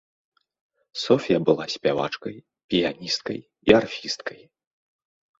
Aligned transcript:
Соф'я 1.01 1.35
была 1.49 1.65
спявачкай, 1.73 2.35
піяністкай 2.71 3.39
і 3.69 3.77
арфісткай. 3.81 4.41